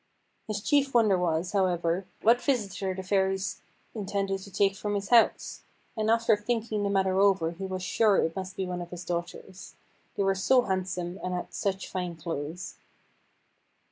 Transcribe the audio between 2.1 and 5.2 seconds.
what visitor the Fairies intended to take from his